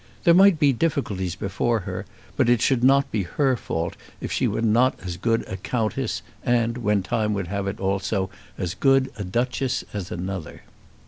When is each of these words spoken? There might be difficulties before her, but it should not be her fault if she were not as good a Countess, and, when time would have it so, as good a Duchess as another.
There 0.23 0.33
might 0.33 0.57
be 0.57 0.73
difficulties 0.73 1.35
before 1.35 1.81
her, 1.81 2.07
but 2.35 2.49
it 2.49 2.59
should 2.59 2.83
not 2.83 3.11
be 3.11 3.21
her 3.21 3.55
fault 3.55 3.95
if 4.19 4.31
she 4.31 4.47
were 4.47 4.63
not 4.63 4.97
as 5.05 5.15
good 5.15 5.47
a 5.47 5.57
Countess, 5.57 6.23
and, 6.43 6.79
when 6.79 7.03
time 7.03 7.35
would 7.35 7.49
have 7.49 7.67
it 7.67 7.77
so, 8.03 8.31
as 8.57 8.73
good 8.73 9.11
a 9.17 9.23
Duchess 9.23 9.83
as 9.93 10.09
another. 10.09 10.63